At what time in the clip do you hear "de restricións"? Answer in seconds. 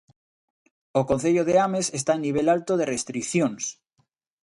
2.79-3.63